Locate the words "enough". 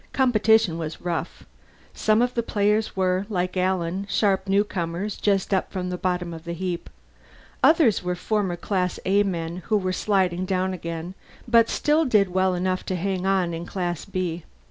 12.55-12.83